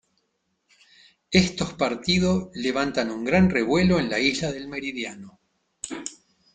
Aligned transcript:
Estos 1.29 1.73
partido 1.75 2.49
levantan 2.55 3.11
un 3.11 3.23
gran 3.23 3.51
revuelo 3.51 3.99
en 3.99 4.09
la 4.09 4.17
isla 4.19 4.51
del 4.51 4.67
meridiano. 4.67 5.39